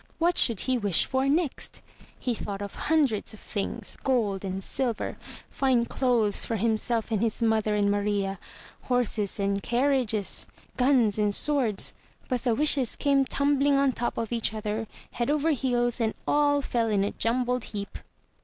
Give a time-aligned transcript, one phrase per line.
[0.17, 1.79] What should he wish for next?
[2.19, 5.15] He thought of hundreds of things— gold and silver,
[5.51, 8.39] fine clothes for himself and his mother and Maria,
[8.85, 11.93] horses and carriages, guns and swords;
[12.27, 16.63] but the wishes came tumbling on top of each other, head over heels and all
[16.63, 17.99] fell in a jumbled heap.